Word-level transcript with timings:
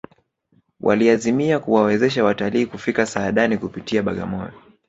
waliazimia 0.81 1.59
kuwawezesha 1.59 2.23
watalii 2.23 2.65
kufika 2.65 3.05
saadani 3.05 3.57
kupitia 3.57 4.03
bagamoyo 4.03 4.53